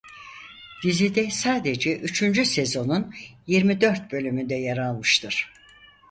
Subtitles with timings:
[0.83, 3.13] Dizide sadece üçüncü sezonun
[3.47, 5.51] yirmi dört bölümünde yer almıştır.